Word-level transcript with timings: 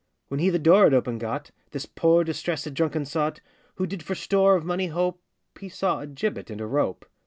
When 0.29 0.39
he 0.39 0.49
the 0.49 0.57
door 0.57 0.85
had 0.85 0.95
open 0.95 1.19
got, 1.19 1.51
This 1.73 1.85
poor, 1.85 2.25
distressèd, 2.25 2.73
drunken 2.73 3.05
sot, 3.05 3.39
Who 3.75 3.85
did 3.85 4.01
for 4.01 4.15
store 4.15 4.55
of 4.55 4.65
money 4.65 4.87
hope, 4.87 5.21
He 5.59 5.69
saw 5.69 5.99
a 6.01 6.07
gibbet 6.07 6.49
and 6.49 6.59
a 6.59 6.65
rope. 6.65 7.05